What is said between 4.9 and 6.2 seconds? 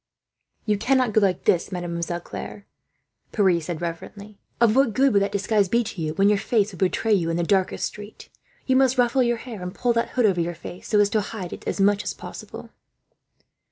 good would that disguise be to you,